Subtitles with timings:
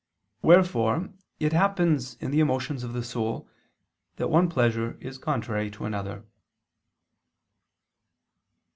[0.41, 3.47] Wherefore it happens in the emotions of the soul
[4.15, 6.25] that one pleasure is contrary to another.